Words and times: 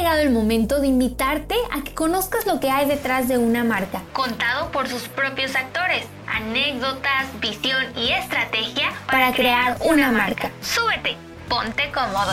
llegado 0.00 0.20
el 0.22 0.30
momento 0.30 0.80
de 0.80 0.86
invitarte 0.86 1.54
a 1.70 1.84
que 1.84 1.92
conozcas 1.92 2.46
lo 2.46 2.58
que 2.58 2.70
hay 2.70 2.88
detrás 2.88 3.28
de 3.28 3.36
una 3.36 3.64
marca, 3.64 4.00
contado 4.14 4.72
por 4.72 4.88
sus 4.88 5.08
propios 5.08 5.54
actores, 5.54 6.06
anécdotas, 6.26 7.26
visión 7.38 7.84
y 7.94 8.10
estrategia 8.12 8.94
para, 9.10 9.34
crear 9.34 9.76
una 9.84 10.10
marca. 10.10 10.50
Súbete, 10.62 11.18
ponte 11.50 11.92
cómodo. 11.92 12.32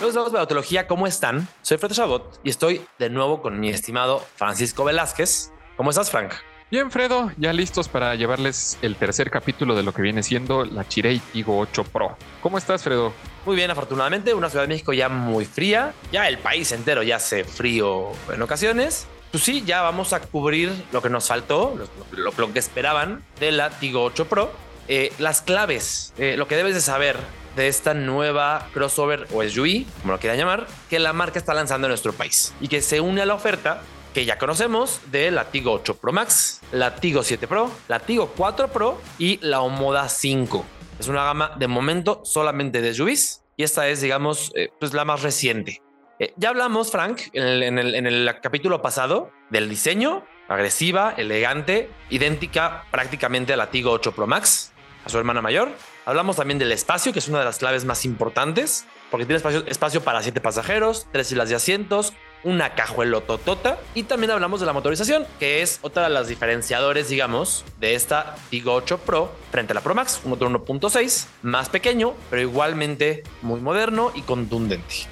Los 0.00 0.32
de 0.32 0.38
Autología, 0.38 0.86
¿cómo 0.86 1.06
están? 1.06 1.46
Soy 1.60 1.76
Fred 1.76 1.92
Chabot 1.92 2.40
y 2.42 2.48
estoy 2.48 2.86
de 2.98 3.10
nuevo 3.10 3.42
con 3.42 3.60
mi 3.60 3.68
estimado 3.68 4.24
Francisco 4.36 4.82
Velázquez. 4.84 5.52
¿Cómo 5.76 5.90
estás, 5.90 6.10
Frank? 6.10 6.32
Bien, 6.68 6.90
Fredo, 6.90 7.30
ya 7.36 7.52
listos 7.52 7.88
para 7.88 8.16
llevarles 8.16 8.76
el 8.82 8.96
tercer 8.96 9.30
capítulo 9.30 9.76
de 9.76 9.84
lo 9.84 9.94
que 9.94 10.02
viene 10.02 10.24
siendo 10.24 10.64
la 10.64 10.86
Chirei 10.86 11.20
Tigo 11.20 11.60
8 11.60 11.84
Pro. 11.84 12.16
¿Cómo 12.40 12.58
estás, 12.58 12.82
Fredo? 12.82 13.12
Muy 13.44 13.54
bien, 13.54 13.70
afortunadamente, 13.70 14.34
una 14.34 14.50
Ciudad 14.50 14.64
de 14.64 14.68
México 14.68 14.92
ya 14.92 15.08
muy 15.08 15.44
fría, 15.44 15.94
ya 16.10 16.26
el 16.26 16.38
país 16.38 16.72
entero 16.72 17.04
ya 17.04 17.16
hace 17.16 17.44
frío 17.44 18.08
en 18.34 18.42
ocasiones. 18.42 19.06
Pues 19.30 19.44
sí, 19.44 19.62
ya 19.64 19.82
vamos 19.82 20.12
a 20.12 20.20
cubrir 20.20 20.72
lo 20.90 21.00
que 21.02 21.08
nos 21.08 21.28
faltó, 21.28 21.78
lo, 22.10 22.52
que 22.52 22.58
esperaban 22.58 23.22
de 23.38 23.52
la 23.52 23.70
Tigo 23.70 24.02
8 24.02 24.26
Pro. 24.26 24.50
Eh, 24.88 25.12
las 25.20 25.42
claves, 25.42 26.14
eh, 26.18 26.36
lo 26.36 26.48
que 26.48 26.56
debes 26.56 26.74
de 26.74 26.80
saber 26.80 27.16
de 27.54 27.68
esta 27.68 27.94
nueva 27.94 28.68
crossover 28.74 29.28
o 29.32 29.44
SUV, 29.44 29.86
como 30.00 30.14
lo 30.14 30.18
quieran 30.18 30.36
llamar, 30.36 30.66
que 30.90 30.98
la 30.98 31.12
marca 31.12 31.38
está 31.38 31.54
lanzando 31.54 31.86
en 31.86 31.90
nuestro 31.90 32.12
país 32.12 32.52
y 32.60 32.66
que 32.66 32.82
se 32.82 33.00
une 33.00 33.22
a 33.22 33.26
la 33.26 33.34
oferta 33.34 33.82
que 34.16 34.24
ya 34.24 34.38
conocemos 34.38 35.02
de 35.12 35.30
la 35.30 35.50
Tigo 35.50 35.72
8 35.72 35.98
Pro 35.98 36.10
Max, 36.10 36.62
la 36.72 36.94
Tigo 36.94 37.22
7 37.22 37.46
Pro, 37.46 37.70
la 37.86 38.00
Tigo 38.00 38.32
4 38.34 38.68
Pro 38.68 38.98
y 39.18 39.38
la 39.42 39.60
Omoda 39.60 40.08
5. 40.08 40.64
Es 40.98 41.08
una 41.08 41.22
gama 41.22 41.52
de 41.58 41.68
momento 41.68 42.22
solamente 42.24 42.80
de 42.80 42.94
SUVs 42.94 43.42
y 43.58 43.62
esta 43.62 43.86
es, 43.88 44.00
digamos, 44.00 44.52
eh, 44.54 44.70
pues 44.80 44.94
la 44.94 45.04
más 45.04 45.20
reciente. 45.20 45.82
Eh, 46.18 46.32
ya 46.38 46.48
hablamos, 46.48 46.90
Frank, 46.90 47.24
en 47.34 47.78
el, 47.78 48.40
capítulo 48.40 48.80
pasado 48.80 49.32
del 49.50 49.68
diseño, 49.68 50.24
agresiva, 50.48 51.12
elegante, 51.14 51.90
idéntica 52.08 52.86
prácticamente 52.90 53.52
a 53.52 53.58
la 53.58 53.68
Tigo 53.68 53.90
8 53.90 54.12
Pro 54.12 54.26
Max, 54.26 54.72
a 55.04 55.10
su 55.10 55.18
hermana 55.18 55.42
mayor. 55.42 55.72
Hablamos 56.06 56.36
también 56.36 56.58
del 56.58 56.72
espacio, 56.72 57.12
que 57.12 57.18
es 57.18 57.28
una 57.28 57.40
de 57.40 57.44
las 57.44 57.58
claves 57.58 57.84
más 57.84 58.06
importantes, 58.06 58.86
porque 59.10 59.26
tiene 59.26 59.36
espacio, 59.36 59.66
espacio 59.66 60.02
para 60.02 60.22
siete 60.22 60.40
pasajeros, 60.40 61.06
tres 61.12 61.28
filas 61.28 61.50
de 61.50 61.56
asientos, 61.56 62.14
una 62.44 62.74
cajuelototota 62.74 63.78
y 63.94 64.04
también 64.04 64.30
hablamos 64.30 64.60
de 64.60 64.66
la 64.66 64.72
motorización, 64.72 65.26
que 65.38 65.62
es 65.62 65.78
otra 65.82 66.04
de 66.04 66.10
las 66.10 66.28
diferenciadores, 66.28 67.08
digamos, 67.08 67.64
de 67.80 67.94
esta 67.94 68.36
Tigo 68.50 68.74
8 68.74 68.98
Pro 68.98 69.32
frente 69.50 69.72
a 69.72 69.74
la 69.74 69.80
Pro 69.80 69.94
Max, 69.94 70.20
un 70.24 70.30
motor 70.30 70.48
1.6, 70.50 71.26
más 71.42 71.68
pequeño, 71.68 72.14
pero 72.30 72.42
igualmente 72.42 73.22
muy 73.42 73.60
moderno 73.60 74.12
y 74.14 74.22
contundente. 74.22 75.06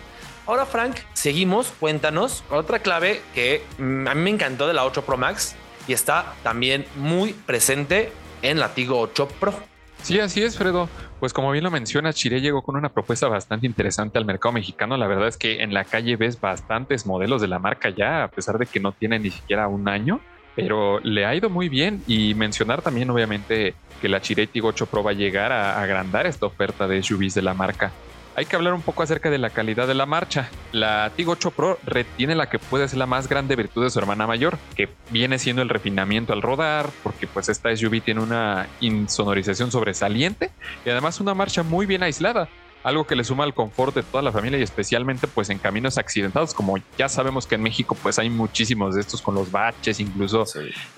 Ahora, 0.47 0.67
Frank, 0.67 0.97
seguimos, 1.15 1.73
cuéntanos 1.81 2.45
otra 2.51 2.81
clave 2.81 3.23
que 3.35 3.65
mm, 3.79 4.09
a 4.09 4.15
mí 4.15 4.23
me 4.23 4.31
encantó 4.31 4.67
de 4.67 4.75
la 4.75 4.85
8 4.85 5.03
Pro 5.03 5.17
Max 5.17 5.57
y 5.89 5.93
está 5.93 6.35
también 6.43 6.87
muy 6.97 7.33
presente 7.33 8.13
en 8.43 8.61
la 8.61 8.75
Tigo 8.75 9.01
8 9.01 9.29
Pro. 9.41 9.74
Sí, 10.05 10.21
así 10.21 10.43
es, 10.43 10.59
Fredo. 10.59 10.91
Pues 11.19 11.33
como 11.33 11.51
bien 11.51 11.65
lo 11.65 11.71
mencionas, 11.71 12.15
Chile 12.15 12.43
llegó 12.43 12.61
con 12.61 12.77
una 12.77 12.91
propuesta 12.91 13.27
bastante 13.27 13.67
interesante 13.67 14.19
al 14.19 14.27
mercado 14.27 14.53
mexicano. 14.53 14.99
La 14.99 15.07
verdad 15.07 15.29
es 15.29 15.39
que 15.39 15.63
en 15.63 15.73
la 15.73 15.85
calle 15.85 16.17
ves 16.17 16.39
bastantes 16.39 17.07
modelos 17.07 17.41
de 17.41 17.49
la 17.49 17.59
marca 17.59 17.89
ya, 17.89 18.25
a 18.25 18.29
pesar 18.29 18.59
de 18.59 18.67
que 18.67 18.81
no 18.81 18.93
tiene 18.93 19.19
ni 19.19 19.31
siquiera 19.31 19.67
un 19.67 19.89
año, 19.89 20.21
pero 20.55 21.01
le 21.01 21.25
ha 21.25 21.35
ido 21.35 21.49
muy 21.49 21.71
bien. 21.71 22.03
Y 22.07 22.35
mencionar 22.35 22.83
también, 22.83 23.09
obviamente, 23.09 23.77
que 23.99 24.11
la 24.11 24.21
Chile 24.21 24.47
Tiggo 24.47 24.69
8 24.69 24.85
Pro 24.85 25.03
va 25.03 25.13
a 25.13 25.15
llegar 25.15 25.53
a 25.53 25.81
agrandar 25.81 26.27
esta 26.27 26.45
oferta 26.45 26.87
de 26.87 27.03
SUVs 27.03 27.33
de 27.33 27.41
la 27.41 27.55
marca 27.55 27.91
hay 28.37 28.47
que 28.47 28.57
hablar 28.57 28.75
un 28.75 28.83
poco 28.83 29.03
acerca 29.03 29.31
de 29.31 29.39
la 29.39 29.51
calidad 29.51 29.87
de 29.87 29.95
la 29.95 30.07
marcha. 30.07 30.49
La 30.73 31.11
Tigo 31.15 31.33
8 31.33 31.51
Pro 31.53 31.79
retiene 31.85 32.35
la 32.35 32.49
que 32.49 32.59
puede 32.59 32.89
ser 32.89 32.99
la 32.99 33.07
más 33.07 33.29
grande 33.29 33.57
virtud 33.57 33.85
de 33.85 33.91
su 33.91 33.99
hermana 33.99 34.27
mayor, 34.27 34.59
que 34.75 34.89
viene 35.11 35.39
siendo 35.39 35.63
el 35.63 35.69
refinamiento 35.69 36.33
al 36.33 36.43
rodar, 36.43 36.91
porque 37.03 37.27
pues 37.27 37.49
esta 37.49 37.75
SUV 37.75 38.01
tiene 38.01 38.21
una 38.21 38.67
insonorización 38.81 39.71
sobresaliente 39.71 40.51
y 40.85 40.91
además 40.91 41.21
una 41.21 41.35
marcha 41.35 41.63
muy 41.63 41.87
bien 41.87 42.03
aislada 42.03 42.49
algo 42.85 43.07
que 43.07 43.17
le 43.17 43.25
suma 43.25 43.45
al 43.45 43.55
confort 43.55 43.95
de 43.95 44.03
toda 44.03 44.23
la 44.23 44.31
familia 44.31 44.59
y 44.59 44.63
especialmente 44.63 45.27
pues 45.27 45.51
en 45.51 45.59
caminos 45.59 45.99
accidentados, 45.99 46.55
como 46.55 46.77
ya 46.99 47.09
sabemos 47.09 47.47
que 47.47 47.55
en 47.57 47.63
México 47.63 47.97
pues 48.01 48.19
hay 48.19 48.29
muchísimos 48.31 48.95
de 48.95 49.01
estos 49.01 49.23
con 49.23 49.35
los 49.35 49.51
baches, 49.51 49.99
incluso 50.01 50.45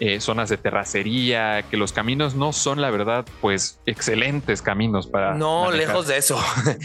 eh, 0.00 0.20
zonas 0.20 0.48
de 0.48 0.58
terracería, 0.58 1.62
que 1.70 1.76
los 1.76 1.92
caminos 1.92 2.34
no 2.34 2.52
son 2.52 2.80
la 2.80 2.90
verdad 2.90 3.24
pues 3.40 3.78
excelentes 3.86 4.62
caminos 4.62 5.06
para... 5.06 5.34
No, 5.34 5.70
lejos 5.70 6.06
de 6.06 6.18
eso. 6.18 6.38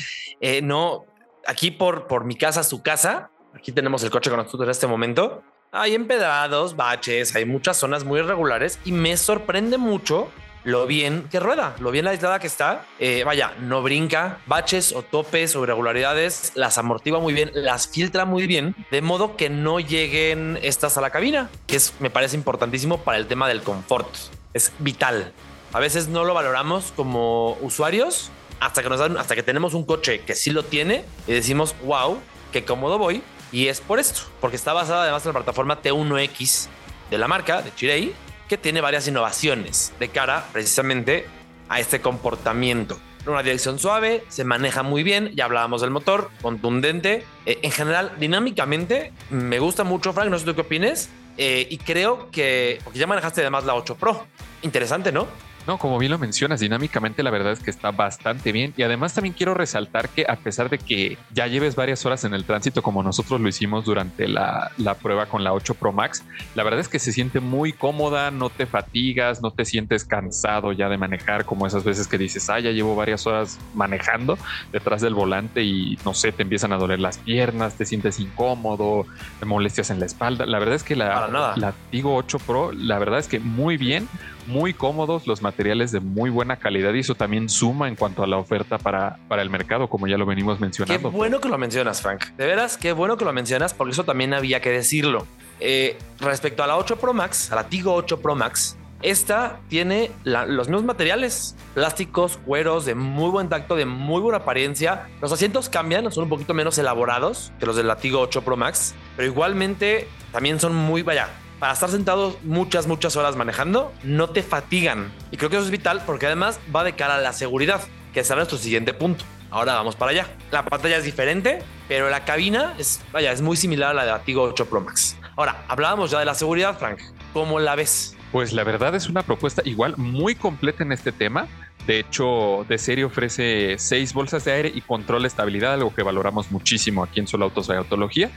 Eh, 0.43 0.59
no, 0.63 1.05
aquí 1.45 1.69
por, 1.69 2.07
por 2.07 2.25
mi 2.25 2.33
casa, 2.33 2.63
su 2.63 2.81
casa, 2.81 3.29
aquí 3.53 3.71
tenemos 3.71 4.03
el 4.03 4.09
coche 4.09 4.31
con 4.31 4.39
nosotros 4.39 4.63
en 4.63 4.71
este 4.71 4.87
momento. 4.87 5.43
Hay 5.71 5.93
empedrados, 5.93 6.75
baches, 6.75 7.35
hay 7.35 7.45
muchas 7.45 7.77
zonas 7.77 8.03
muy 8.03 8.21
irregulares 8.21 8.79
y 8.83 8.91
me 8.91 9.15
sorprende 9.17 9.77
mucho 9.77 10.31
lo 10.63 10.85
bien 10.85 11.27
que 11.31 11.39
rueda, 11.39 11.75
lo 11.79 11.91
bien 11.91 12.07
aislada 12.07 12.39
que 12.39 12.47
está. 12.47 12.85
Eh, 12.99 13.23
vaya, 13.25 13.53
no 13.59 13.81
brinca, 13.81 14.39
baches 14.45 14.93
o 14.93 15.01
topes 15.01 15.55
o 15.55 15.63
irregularidades, 15.63 16.51
las 16.55 16.77
amortigua 16.77 17.19
muy 17.19 17.33
bien, 17.33 17.51
las 17.53 17.87
filtra 17.87 18.25
muy 18.25 18.47
bien, 18.47 18.75
de 18.91 19.01
modo 19.01 19.35
que 19.35 19.49
no 19.49 19.79
lleguen 19.79 20.59
estas 20.61 20.97
a 20.97 21.01
la 21.01 21.09
cabina, 21.09 21.49
que 21.67 21.77
es, 21.77 21.93
me 21.99 22.09
parece 22.09 22.35
importantísimo 22.35 22.99
para 22.99 23.17
el 23.17 23.27
tema 23.27 23.47
del 23.47 23.61
confort. 23.61 24.13
Es 24.53 24.71
vital. 24.79 25.31
A 25.73 25.79
veces 25.79 26.07
no 26.07 26.25
lo 26.25 26.33
valoramos 26.33 26.91
como 26.95 27.53
usuarios 27.61 28.29
hasta 28.59 28.83
que 28.83 28.89
nos 28.89 28.99
dan, 28.99 29.17
hasta 29.17 29.35
que 29.35 29.43
tenemos 29.43 29.73
un 29.73 29.85
coche 29.85 30.21
que 30.21 30.35
sí 30.35 30.51
lo 30.51 30.63
tiene 30.63 31.05
y 31.27 31.31
decimos, 31.31 31.75
wow, 31.83 32.19
qué 32.51 32.63
cómodo 32.63 32.97
voy. 32.97 33.23
Y 33.51 33.67
es 33.67 33.81
por 33.81 33.99
esto, 33.99 34.21
porque 34.39 34.55
está 34.55 34.71
basada 34.71 35.03
además 35.03 35.25
en 35.25 35.29
la 35.29 35.39
plataforma 35.39 35.81
T1X 35.81 36.67
de 37.09 37.17
la 37.17 37.27
marca, 37.27 37.61
de 37.61 37.73
Chirei, 37.75 38.13
que 38.51 38.57
tiene 38.57 38.81
varias 38.81 39.07
innovaciones 39.07 39.93
de 39.97 40.09
cara 40.09 40.45
precisamente 40.51 41.25
a 41.69 41.79
este 41.79 42.01
comportamiento. 42.01 42.99
Una 43.25 43.41
dirección 43.43 43.79
suave, 43.79 44.25
se 44.27 44.43
maneja 44.43 44.83
muy 44.83 45.03
bien, 45.03 45.31
ya 45.37 45.45
hablábamos 45.45 45.79
del 45.79 45.89
motor, 45.89 46.29
contundente. 46.41 47.23
Eh, 47.45 47.59
en 47.61 47.71
general, 47.71 48.11
dinámicamente, 48.19 49.13
me 49.29 49.59
gusta 49.59 49.85
mucho, 49.85 50.11
Frank, 50.11 50.29
no 50.29 50.37
sé 50.37 50.43
tú 50.43 50.53
qué 50.53 50.61
opines. 50.61 51.09
Eh, 51.37 51.65
y 51.69 51.77
creo 51.77 52.29
que, 52.29 52.81
porque 52.83 52.99
ya 52.99 53.07
manejaste 53.07 53.39
además 53.39 53.63
la 53.63 53.73
8 53.73 53.95
Pro. 53.95 54.27
Interesante, 54.63 55.13
¿no? 55.13 55.27
No, 55.67 55.77
como 55.77 55.97
bien 55.99 56.11
lo 56.11 56.17
mencionas, 56.17 56.59
dinámicamente 56.59 57.23
la 57.23 57.29
verdad 57.29 57.53
es 57.53 57.59
que 57.59 57.69
está 57.69 57.91
bastante 57.91 58.51
bien. 58.51 58.73
Y 58.77 58.83
además 58.83 59.13
también 59.13 59.33
quiero 59.33 59.53
resaltar 59.53 60.09
que 60.09 60.25
a 60.27 60.35
pesar 60.35 60.69
de 60.69 60.77
que 60.77 61.17
ya 61.33 61.47
lleves 61.47 61.75
varias 61.75 62.05
horas 62.05 62.23
en 62.23 62.33
el 62.33 62.45
tránsito 62.45 62.81
como 62.81 63.03
nosotros 63.03 63.39
lo 63.39 63.47
hicimos 63.47 63.85
durante 63.85 64.27
la, 64.27 64.71
prueba 65.01 65.25
con 65.25 65.43
la 65.43 65.53
8 65.53 65.75
Pro 65.75 65.91
Max, 65.91 66.23
la 66.55 66.63
verdad 66.63 66.79
es 66.79 66.87
que 66.87 66.99
se 66.99 67.11
siente 67.11 67.39
muy 67.39 67.73
cómoda, 67.73 68.31
no 68.31 68.49
te 68.49 68.65
fatigas, 68.65 69.41
no 69.41 69.51
te 69.51 69.65
sientes 69.65 70.03
cansado 70.03 70.71
ya 70.71 70.89
de 70.89 70.97
manejar 70.97 71.45
como 71.45 71.65
esas 71.67 71.83
veces 71.83 72.07
que 72.07 72.17
dices, 72.17 72.49
ah, 72.49 72.59
ya 72.59 72.71
llevo 72.71 72.95
varias 72.95 73.25
horas 73.27 73.59
manejando 73.73 74.37
detrás 74.71 75.01
del 75.01 75.13
volante 75.13 75.63
y 75.63 75.97
no 76.05 76.13
sé, 76.13 76.31
te 76.31 76.43
empiezan 76.43 76.73
a 76.73 76.77
doler 76.77 76.99
las 76.99 77.17
piernas, 77.17 77.75
te 77.75 77.85
sientes 77.85 78.19
incómodo, 78.19 79.05
te 79.39 79.45
molestias 79.45 79.89
en 79.89 79.99
la 79.99 80.05
espalda. 80.05 80.45
La 80.45 80.59
verdad 80.59 80.75
es 80.75 80.83
que 80.83 80.95
la, 80.95 81.53
la 81.55 81.73
Tigo 81.89 82.15
8 82.15 82.39
Pro, 82.39 82.71
la 82.71 82.99
verdad 82.99 83.19
es 83.19 83.27
que 83.27 83.39
muy 83.39 83.77
bien 83.77 84.07
muy 84.51 84.73
cómodos, 84.73 85.27
los 85.27 85.41
materiales 85.41 85.91
de 85.91 85.99
muy 85.99 86.29
buena 86.29 86.57
calidad 86.57 86.93
y 86.93 86.99
eso 86.99 87.15
también 87.15 87.49
suma 87.49 87.87
en 87.87 87.95
cuanto 87.95 88.23
a 88.23 88.27
la 88.27 88.37
oferta 88.37 88.77
para, 88.77 89.17
para 89.27 89.41
el 89.41 89.49
mercado, 89.49 89.87
como 89.87 90.07
ya 90.07 90.17
lo 90.17 90.25
venimos 90.25 90.59
mencionando. 90.59 91.09
Qué 91.09 91.15
bueno 91.15 91.39
que 91.39 91.49
lo 91.49 91.57
mencionas, 91.57 92.01
Frank. 92.01 92.25
De 92.37 92.45
veras, 92.45 92.77
qué 92.77 92.91
bueno 92.91 93.17
que 93.17 93.25
lo 93.25 93.33
mencionas, 93.33 93.73
porque 93.73 93.93
eso 93.93 94.03
también 94.03 94.33
había 94.33 94.61
que 94.61 94.69
decirlo. 94.69 95.25
Eh, 95.59 95.97
respecto 96.19 96.63
a 96.63 96.67
la 96.67 96.77
8 96.77 96.97
Pro 96.97 97.13
Max, 97.13 97.51
a 97.51 97.55
la 97.55 97.67
Tigo 97.67 97.93
8 97.93 98.19
Pro 98.19 98.35
Max, 98.35 98.77
esta 99.01 99.59
tiene 99.67 100.11
los 100.23 100.67
mismos 100.67 100.83
materiales, 100.83 101.55
plásticos, 101.73 102.37
cueros 102.37 102.85
de 102.85 102.93
muy 102.93 103.29
buen 103.31 103.49
tacto, 103.49 103.75
de 103.75 103.85
muy 103.85 104.21
buena 104.21 104.39
apariencia. 104.39 105.07
Los 105.21 105.31
asientos 105.31 105.69
cambian, 105.69 106.11
son 106.11 106.25
un 106.25 106.29
poquito 106.29 106.53
menos 106.53 106.77
elaborados 106.77 107.51
que 107.59 107.65
los 107.65 107.75
del 107.75 107.87
Latigo 107.87 108.19
8 108.19 108.43
Pro 108.43 108.57
Max, 108.57 108.93
pero 109.15 109.27
igualmente 109.27 110.07
también 110.31 110.59
son 110.59 110.75
muy, 110.75 111.01
vaya, 111.01 111.29
para 111.61 111.73
estar 111.73 111.91
sentado 111.91 112.39
muchas, 112.41 112.87
muchas 112.87 113.15
horas 113.15 113.35
manejando, 113.35 113.93
no 114.01 114.31
te 114.31 114.41
fatigan. 114.41 115.13
Y 115.29 115.37
creo 115.37 115.51
que 115.51 115.57
eso 115.57 115.65
es 115.65 115.69
vital 115.69 116.01
porque 116.07 116.25
además 116.25 116.59
va 116.75 116.83
de 116.83 116.93
cara 116.93 117.17
a 117.17 117.21
la 117.21 117.33
seguridad, 117.33 117.81
que 118.15 118.23
será 118.23 118.37
nuestro 118.37 118.57
siguiente 118.57 118.95
punto. 118.95 119.25
Ahora 119.51 119.75
vamos 119.75 119.95
para 119.95 120.09
allá. 120.09 120.27
La 120.49 120.65
pantalla 120.65 120.97
es 120.97 121.03
diferente, 121.03 121.59
pero 121.87 122.09
la 122.09 122.25
cabina 122.25 122.73
es, 122.79 122.99
vaya, 123.11 123.31
es 123.31 123.43
muy 123.43 123.57
similar 123.57 123.91
a 123.91 123.93
la 123.93 124.05
de 124.05 124.11
la 124.11 124.23
Tigo 124.23 124.41
8 124.41 124.65
Pro 124.65 124.81
Max. 124.81 125.15
Ahora, 125.35 125.63
hablábamos 125.67 126.09
ya 126.09 126.17
de 126.17 126.25
la 126.25 126.33
seguridad, 126.33 126.79
Frank. 126.79 126.97
¿Cómo 127.31 127.59
la 127.59 127.75
ves? 127.75 128.17
Pues 128.31 128.53
la 128.53 128.63
verdad 128.63 128.95
es 128.95 129.07
una 129.07 129.21
propuesta 129.21 129.61
igual 129.63 129.93
muy 129.97 130.33
completa 130.33 130.83
en 130.83 130.91
este 130.93 131.11
tema. 131.11 131.47
De 131.85 131.99
hecho, 131.99 132.65
de 132.69 132.77
serie 132.79 133.05
ofrece 133.05 133.75
seis 133.77 134.13
bolsas 134.13 134.45
de 134.45 134.51
aire 134.51 134.71
y 134.73 134.81
control 134.81 135.23
de 135.23 135.27
estabilidad, 135.27 135.73
algo 135.73 135.93
que 135.93 136.01
valoramos 136.01 136.51
muchísimo 136.51 137.03
aquí 137.03 137.19
en 137.19 137.27
Solo 137.27 137.45
Autos 137.45 137.67
de 137.67 137.75
Autología. 137.75 138.31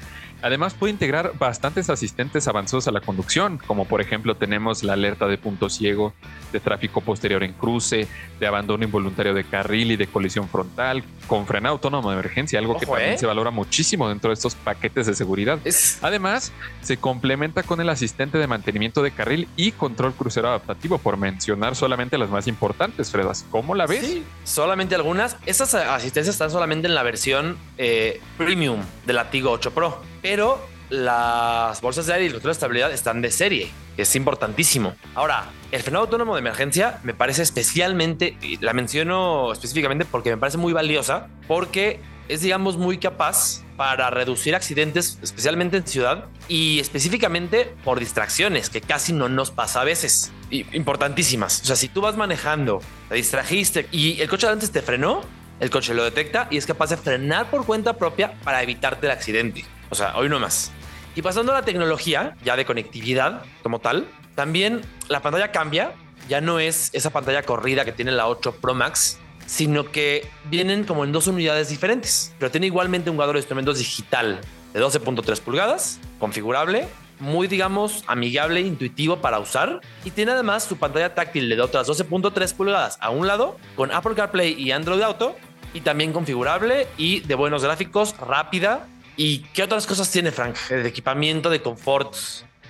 Además 0.45 0.75
puede 0.75 0.93
integrar 0.93 1.39
bastantes 1.39 1.89
asistentes 1.89 2.47
avanzados 2.49 2.87
a 2.87 2.93
la 2.93 3.01
conducción, 3.01 3.57
como 3.67 3.87
por 3.87 4.03
ejemplo 4.03 4.35
tenemos 4.35 4.83
la 4.83 4.93
alerta 4.93 5.27
de 5.27 5.39
punto 5.39 5.71
ciego, 5.71 6.13
de 6.53 6.61
tráfico 6.61 7.01
posterior 7.01 7.43
en 7.43 7.55
cruce, 7.55 8.09
de 8.39 8.47
abandono 8.47 8.85
involuntario 8.85 9.33
de 9.33 9.45
carril 9.45 9.93
y 9.93 9.97
de 9.97 10.07
colisión 10.07 10.47
frontal, 10.51 11.03
con 11.29 11.47
frenado 11.47 11.77
autónomo 11.77 12.11
de 12.11 12.19
emergencia, 12.19 12.59
algo 12.59 12.79
que 12.79 12.85
también 12.85 13.13
¿eh? 13.13 13.19
se 13.19 13.25
valora 13.25 13.51
muchísimo 13.51 14.07
dentro 14.07 14.29
de 14.29 14.35
estos 14.35 14.55
paquetes 14.55 15.07
de 15.07 15.15
seguridad. 15.15 15.59
Además, 16.03 16.53
se 16.83 16.99
complementa 16.99 17.63
con 17.63 17.81
el 17.81 17.89
asistente 17.89 18.37
de 18.37 18.47
mantenimiento 18.47 19.03
de 19.03 19.13
carril 19.13 19.49
y 19.57 19.73
control 19.73 20.13
crucero 20.13 20.49
adaptativo, 20.49 20.99
por 20.99 21.17
mencionar 21.17 21.75
solamente 21.75 22.19
las 22.19 22.29
más 22.29 22.49
importantes, 22.49 23.11
Fredas. 23.11 23.47
¿Cómo 23.51 23.75
la 23.75 23.87
ves? 23.87 24.05
Sí, 24.05 24.23
solamente 24.45 24.95
algunas. 24.95 25.39
Esas 25.47 25.75
asistencias 25.75 26.35
están 26.35 26.51
solamente 26.51 26.87
en 26.87 26.95
la 26.95 27.03
versión 27.03 27.57
eh, 27.79 28.21
premium 28.37 28.83
de 29.07 29.15
la 29.15 29.31
Tigo 29.31 29.51
8 29.51 29.71
Pro 29.71 30.14
pero 30.25 30.59
las 30.89 31.83
bolsas 31.83 32.07
de 32.07 32.15
aire 32.15 32.25
y 32.25 32.31
control 32.31 32.49
de 32.49 32.53
estabilidad 32.53 32.91
están 32.91 33.21
de 33.21 33.31
serie, 33.31 33.71
que 33.95 34.03
es 34.03 34.17
importantísimo. 34.17 34.97
Ahora, 35.15 35.51
el 35.71 35.83
frenado 35.83 36.07
autónomo 36.07 36.35
de 36.35 36.39
emergencia 36.39 36.99
me 37.03 37.13
parece 37.13 37.43
especialmente, 37.43 38.39
y 38.41 38.57
la 38.57 38.73
menciono 38.73 39.53
específicamente 39.53 40.07
porque 40.07 40.31
me 40.31 40.39
parece 40.39 40.57
muy 40.57 40.73
valiosa, 40.73 41.29
porque 41.47 42.01
es, 42.29 42.41
digamos, 42.41 42.79
muy 42.79 42.97
capaz 42.97 43.65
para 43.77 44.09
reducir 44.09 44.55
accidentes, 44.55 45.19
especialmente 45.23 45.77
en 45.77 45.87
ciudad 45.87 46.25
y 46.49 46.81
específicamente 46.81 47.75
por 47.85 48.01
distracciones, 48.01 48.71
que 48.71 48.81
casi 48.81 49.13
no 49.13 49.29
nos 49.29 49.51
pasa 49.51 49.83
a 49.83 49.85
veces. 49.85 50.33
importantísimas. 50.51 51.61
O 51.61 51.65
sea, 51.67 51.77
si 51.77 51.89
tú 51.89 52.01
vas 52.01 52.17
manejando, 52.17 52.81
te 53.11 53.17
distrajiste 53.17 53.89
y 53.93 54.23
el 54.23 54.31
coche 54.31 54.49
antes 54.49 54.71
te 54.71 54.81
frenó, 54.81 55.21
el 55.61 55.69
coche 55.69 55.93
lo 55.93 56.03
detecta 56.03 56.49
y 56.51 56.57
es 56.57 56.65
capaz 56.65 56.89
de 56.89 56.97
frenar 56.97 57.51
por 57.51 57.67
cuenta 57.67 57.93
propia 57.93 58.33
para 58.43 58.63
evitarte 58.63 59.05
el 59.05 59.13
accidente. 59.13 59.67
O 59.91 59.95
sea, 59.95 60.17
hoy 60.17 60.29
no 60.29 60.39
más. 60.39 60.73
Y 61.17 61.23
pasando 61.23 61.53
a 61.53 61.57
la 61.57 61.63
tecnología, 61.63 62.37
ya 62.45 62.57
de 62.57 62.65
conectividad 62.65 63.43
como 63.63 63.79
tal, 63.79 64.09
también 64.35 64.83
la 65.09 65.21
pantalla 65.21 65.53
cambia. 65.53 65.93
Ya 66.29 66.41
no 66.41 66.59
es 66.59 66.91
esa 66.93 67.11
pantalla 67.11 67.43
corrida 67.43 67.85
que 67.85 67.93
tiene 67.93 68.11
la 68.11 68.27
8 68.29 68.57
Pro 68.61 68.75
Max, 68.75 69.19
sino 69.47 69.91
que 69.91 70.29
vienen 70.47 70.85
como 70.85 71.05
en 71.05 71.13
dos 71.13 71.27
unidades 71.27 71.69
diferentes. 71.69 72.35
Pero 72.39 72.51
tiene 72.51 72.67
igualmente 72.67 73.11
un 73.11 73.17
cuadro 73.17 73.35
de 73.35 73.41
instrumentos 73.41 73.79
digital 73.79 74.41
de 74.73 74.83
12.3 74.83 75.41
pulgadas, 75.41 76.01
configurable, 76.19 76.89
muy, 77.21 77.47
digamos, 77.47 78.03
amigable, 78.07 78.61
intuitivo 78.61 79.19
para 79.19 79.39
usar. 79.39 79.81
Y 80.05 80.11
tiene 80.11 80.33
además 80.33 80.65
su 80.65 80.79
pantalla 80.79 81.15
táctil 81.15 81.49
de 81.49 81.61
otras 81.61 81.89
12.3 81.89 82.55
pulgadas 82.55 82.99
a 83.01 83.11
un 83.11 83.27
lado, 83.27 83.57
con 83.77 83.93
Apple 83.93 84.15
CarPlay 84.15 84.61
y 84.61 84.73
Android 84.73 85.03
Auto, 85.03 85.37
y 85.75 85.83
también 85.83 86.13
configurable 86.13 86.89
y 86.97 87.21
de 87.21 87.35
buenos 87.35 87.63
gráficos, 87.63 88.17
rápida 88.19 88.87
¿Y 89.17 89.41
qué 89.53 89.63
otras 89.63 89.87
cosas 89.87 90.11
tiene 90.11 90.33
Frank? 90.33 90.57
De 90.69 90.89
equipamiento, 90.89 91.51
de 91.51 91.63
confort, 91.63 92.15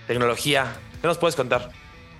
tecnología. 0.06 0.76
¿Qué 1.00 1.06
nos 1.06 1.18
puedes 1.18 1.36
contar? 1.36 1.70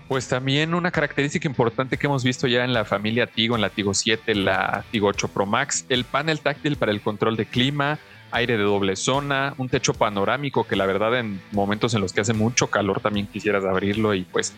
Pues 0.09 0.29
también 0.29 0.75
una 0.75 0.91
característica 0.91 1.49
importante 1.49 1.97
que 1.97 2.07
hemos 2.07 2.25
visto 2.25 2.47
ya 2.47 2.65
en 2.65 2.75
la 2.75 2.85
familia 2.85 3.27
Tigo, 3.27 3.55
en 3.55 3.63
la 3.63 3.71
Tigo 3.71 3.95
7, 3.95 4.35
la 4.35 4.85
Tigo 4.91 5.09
8 5.09 5.29
Pro 5.29 5.47
Max, 5.47 5.87
el 5.89 6.05
panel 6.05 6.41
táctil 6.41 6.77
para 6.77 6.93
el 6.93 7.01
control 7.01 7.37
de 7.37 7.47
clima, 7.47 7.99
aire 8.35 8.57
de 8.57 8.65
doble 8.65 8.97
zona, 8.97 9.55
un 9.59 9.69
techo 9.69 9.95
panorámico 9.95 10.67
que 10.67 10.77
la 10.77 10.87
verdad 10.87 11.19
en 11.19 11.41
momentos 11.53 11.95
en 11.95 12.01
los 12.01 12.13
que 12.13 12.21
hace 12.21 12.33
mucho 12.33 12.67
calor 12.67 13.01
también 13.01 13.27
quisieras 13.29 13.65
abrirlo 13.65 14.13
y 14.13 14.23
pues 14.23 14.55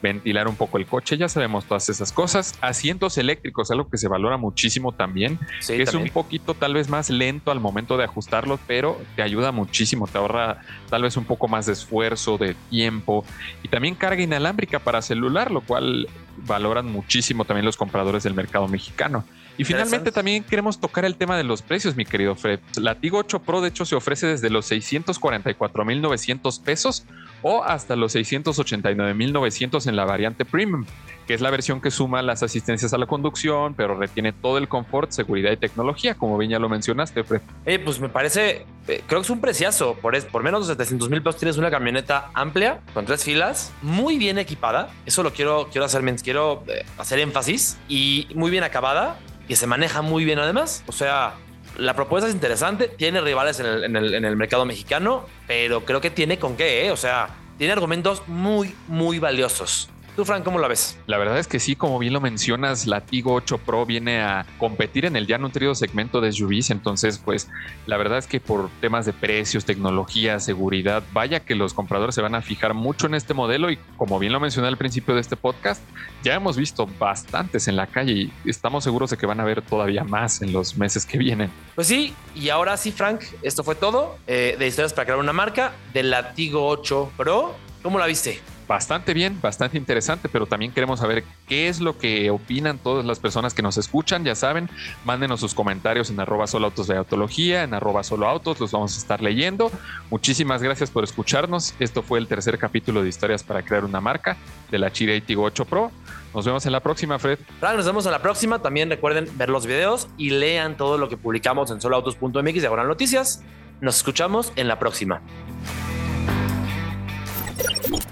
ventilar 0.00 0.48
un 0.48 0.56
poco 0.56 0.78
el 0.78 0.86
coche, 0.86 1.18
ya 1.18 1.28
sabemos 1.28 1.66
todas 1.66 1.88
esas 1.88 2.12
cosas. 2.12 2.54
Asientos 2.60 3.18
eléctricos, 3.18 3.70
algo 3.70 3.88
que 3.88 3.98
se 3.98 4.08
valora 4.08 4.36
muchísimo 4.36 4.92
también, 4.92 5.38
que 5.66 5.82
es 5.82 5.94
un 5.94 6.08
poquito 6.08 6.54
tal 6.54 6.74
vez 6.74 6.88
más 6.88 7.10
lento 7.10 7.50
al 7.50 7.60
momento 7.60 7.96
de 7.96 8.04
ajustarlos, 8.04 8.60
pero 8.66 8.98
te 9.14 9.22
ayuda 9.22 9.52
muchísimo, 9.52 10.06
te 10.06 10.18
ahorra 10.18 10.60
tal 10.88 11.02
vez 11.02 11.16
un 11.16 11.24
poco 11.24 11.48
más 11.48 11.66
de 11.66 11.74
esfuerzo, 11.74 12.38
de 12.38 12.54
tiempo 12.70 13.24
y 13.62 13.68
también 13.68 13.94
carga 13.94 14.22
inalámbrica 14.22 14.78
para 14.78 15.02
celular, 15.02 15.50
lo 15.50 15.60
cual 15.60 16.08
valoran 16.46 16.86
muchísimo 16.86 17.44
también 17.44 17.64
los 17.64 17.76
compradores 17.76 18.22
del 18.22 18.34
mercado 18.34 18.68
mexicano. 18.68 19.24
Y 19.56 19.64
finalmente 19.64 20.12
también 20.12 20.44
queremos 20.44 20.78
tocar 20.78 21.04
el 21.04 21.16
tema 21.16 21.36
de 21.36 21.42
los 21.42 21.62
precios, 21.62 21.96
mi 21.96 22.04
querido 22.04 22.36
Fred. 22.36 22.60
La 22.76 22.94
Tigo 22.94 23.18
8 23.18 23.40
Pro, 23.40 23.60
de 23.60 23.68
hecho, 23.68 23.84
se 23.84 23.96
ofrece 23.96 24.28
desde 24.28 24.50
los 24.50 24.70
644.900 24.70 26.62
pesos 26.62 27.04
o 27.42 27.62
hasta 27.62 27.96
los 27.96 28.14
689.900 28.14 29.86
en 29.86 29.96
la 29.96 30.04
variante 30.04 30.44
Premium, 30.44 30.84
que 31.26 31.34
es 31.34 31.40
la 31.40 31.50
versión 31.50 31.80
que 31.80 31.90
suma 31.90 32.22
las 32.22 32.42
asistencias 32.42 32.94
a 32.94 32.98
la 32.98 33.06
conducción, 33.06 33.74
pero 33.74 33.94
retiene 33.96 34.32
todo 34.32 34.58
el 34.58 34.68
confort, 34.68 35.10
seguridad 35.10 35.52
y 35.52 35.56
tecnología, 35.56 36.14
como 36.14 36.38
bien 36.38 36.50
ya 36.50 36.58
lo 36.58 36.68
mencionaste, 36.68 37.22
Fred. 37.24 37.40
Eh, 37.66 37.78
pues 37.78 38.00
me 38.00 38.08
parece, 38.08 38.66
eh, 38.88 39.02
creo 39.06 39.20
que 39.20 39.24
es 39.24 39.30
un 39.30 39.40
preciazo. 39.40 39.94
Por, 39.94 40.20
por 40.28 40.42
menos 40.42 40.66
de 40.66 40.74
700 40.74 41.10
mil 41.10 41.22
pesos 41.22 41.38
tienes 41.38 41.58
una 41.58 41.70
camioneta 41.70 42.30
amplia, 42.34 42.80
con 42.94 43.04
tres 43.04 43.24
filas, 43.24 43.72
muy 43.82 44.18
bien 44.18 44.38
equipada. 44.38 44.90
Eso 45.06 45.22
lo 45.22 45.32
quiero, 45.32 45.68
quiero 45.70 45.84
hacer, 45.84 46.02
quiero 46.22 46.64
eh, 46.68 46.84
hacer 46.96 47.18
énfasis 47.18 47.78
y 47.88 48.28
muy 48.34 48.50
bien 48.50 48.64
acabada 48.64 49.18
que 49.48 49.56
se 49.56 49.66
maneja 49.66 50.02
muy 50.02 50.24
bien 50.24 50.38
además. 50.38 50.84
O 50.86 50.92
sea, 50.92 51.34
la 51.76 51.94
propuesta 51.94 52.28
es 52.28 52.34
interesante, 52.34 52.88
tiene 52.88 53.20
rivales 53.20 53.60
en 53.60 53.96
el, 53.96 54.36
mercado 54.36 54.64
mexicano, 54.64 55.26
pero 55.46 55.84
creo 55.84 56.00
que 56.00 56.10
tiene 56.10 56.38
con 56.38 56.56
qué, 56.56 56.86
¿eh? 56.86 56.90
O 56.90 56.96
sea, 56.96 57.28
tiene 57.56 57.72
argumentos 57.72 58.22
muy, 58.26 58.74
muy 58.86 59.18
valiosos. 59.18 59.90
Tú, 60.18 60.24
Frank, 60.24 60.42
¿cómo 60.42 60.58
la 60.58 60.66
ves? 60.66 60.98
La 61.06 61.16
verdad 61.16 61.38
es 61.38 61.46
que 61.46 61.60
sí, 61.60 61.76
como 61.76 61.96
bien 62.00 62.12
lo 62.12 62.20
mencionas, 62.20 62.88
la 62.88 63.02
Tigo 63.02 63.34
8 63.34 63.58
Pro 63.58 63.86
viene 63.86 64.20
a 64.20 64.46
competir 64.58 65.04
en 65.04 65.14
el 65.14 65.28
ya 65.28 65.38
nutrido 65.38 65.76
segmento 65.76 66.20
de 66.20 66.32
SUVs. 66.32 66.70
Entonces, 66.70 67.18
pues 67.18 67.48
la 67.86 67.96
verdad 67.98 68.18
es 68.18 68.26
que 68.26 68.40
por 68.40 68.68
temas 68.80 69.06
de 69.06 69.12
precios, 69.12 69.64
tecnología, 69.64 70.40
seguridad, 70.40 71.04
vaya 71.12 71.44
que 71.44 71.54
los 71.54 71.72
compradores 71.72 72.16
se 72.16 72.20
van 72.20 72.34
a 72.34 72.42
fijar 72.42 72.74
mucho 72.74 73.06
en 73.06 73.14
este 73.14 73.32
modelo. 73.32 73.70
Y 73.70 73.76
como 73.96 74.18
bien 74.18 74.32
lo 74.32 74.40
mencioné 74.40 74.66
al 74.66 74.76
principio 74.76 75.14
de 75.14 75.20
este 75.20 75.36
podcast, 75.36 75.84
ya 76.24 76.34
hemos 76.34 76.56
visto 76.56 76.88
bastantes 76.98 77.68
en 77.68 77.76
la 77.76 77.86
calle 77.86 78.12
y 78.12 78.32
estamos 78.44 78.82
seguros 78.82 79.10
de 79.10 79.18
que 79.18 79.26
van 79.26 79.38
a 79.38 79.44
ver 79.44 79.62
todavía 79.62 80.02
más 80.02 80.42
en 80.42 80.52
los 80.52 80.76
meses 80.76 81.06
que 81.06 81.16
vienen. 81.16 81.48
Pues 81.76 81.86
sí, 81.86 82.12
y 82.34 82.48
ahora 82.48 82.76
sí, 82.76 82.90
Frank, 82.90 83.20
esto 83.42 83.62
fue 83.62 83.76
todo 83.76 84.18
eh, 84.26 84.56
de 84.58 84.66
historias 84.66 84.92
para 84.92 85.04
crear 85.04 85.20
una 85.20 85.32
marca 85.32 85.74
de 85.94 86.02
la 86.02 86.34
Tigo 86.34 86.66
8 86.66 87.12
Pro. 87.16 87.54
¿Cómo 87.84 88.00
la 88.00 88.06
viste? 88.06 88.40
Bastante 88.68 89.14
bien, 89.14 89.40
bastante 89.40 89.78
interesante, 89.78 90.28
pero 90.28 90.46
también 90.46 90.72
queremos 90.72 91.00
saber 91.00 91.24
qué 91.48 91.68
es 91.68 91.80
lo 91.80 91.98
que 91.98 92.30
opinan 92.30 92.78
todas 92.78 93.04
las 93.04 93.18
personas 93.18 93.54
que 93.54 93.62
nos 93.62 93.78
escuchan. 93.78 94.24
Ya 94.24 94.34
saben, 94.34 94.68
mándenos 95.04 95.40
sus 95.40 95.54
comentarios 95.54 96.10
en 96.10 96.20
arroba 96.20 96.46
solo 96.46 96.70
de 96.70 96.96
autología, 96.96 97.64
en 97.64 97.74
arroba 97.74 98.04
solo 98.04 98.28
los 98.60 98.72
vamos 98.72 98.94
a 98.94 98.98
estar 98.98 99.22
leyendo. 99.22 99.72
Muchísimas 100.10 100.62
gracias 100.62 100.90
por 100.90 101.02
escucharnos. 101.02 101.74
Esto 101.80 102.02
fue 102.02 102.18
el 102.18 102.28
tercer 102.28 102.58
capítulo 102.58 103.02
de 103.02 103.08
Historias 103.08 103.42
para 103.42 103.62
crear 103.62 103.84
una 103.84 104.00
marca 104.00 104.36
de 104.70 104.78
la 104.78 104.92
Chile 104.92 105.20
Tigo 105.22 105.44
8 105.44 105.64
Pro. 105.64 105.90
Nos 106.34 106.44
vemos 106.44 106.66
en 106.66 106.72
la 106.72 106.80
próxima, 106.80 107.18
Fred. 107.18 107.38
nos 107.62 107.86
vemos 107.86 108.04
en 108.04 108.12
la 108.12 108.20
próxima. 108.20 108.60
También 108.60 108.90
recuerden 108.90 109.28
ver 109.38 109.48
los 109.48 109.66
videos 109.66 110.08
y 110.18 110.30
lean 110.30 110.76
todo 110.76 110.98
lo 110.98 111.08
que 111.08 111.16
publicamos 111.16 111.70
en 111.70 111.80
soloautos.mx 111.80 112.62
de 112.62 112.68
noticias. 112.86 113.42
Nos 113.80 113.96
escuchamos 113.96 114.52
en 114.56 114.68
la 114.68 114.78
próxima. 114.78 115.22